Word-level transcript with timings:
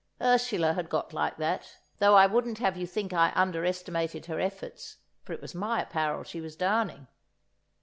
Ursula 0.23 0.73
had 0.73 0.89
got 0.89 1.13
like 1.13 1.37
that, 1.37 1.77
though 1.99 2.15
I 2.15 2.25
wouldn't 2.25 2.57
have 2.57 2.75
you 2.75 2.87
think 2.87 3.13
I 3.13 3.31
under 3.35 3.63
estimated 3.63 4.25
her 4.25 4.39
efforts, 4.39 4.97
for 5.21 5.31
it 5.31 5.41
was 5.43 5.53
my 5.53 5.79
apparel 5.83 6.23
she 6.23 6.41
was 6.41 6.55
darning. 6.55 7.05